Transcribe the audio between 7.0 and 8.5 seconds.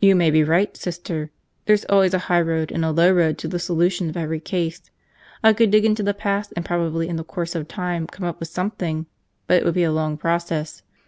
in the course of time come up with